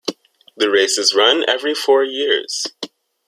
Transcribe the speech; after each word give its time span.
The 0.57 0.71
race 0.71 0.97
is 0.97 1.13
run 1.13 1.47
every 1.47 1.75
four 1.75 2.03
years. 2.03 2.65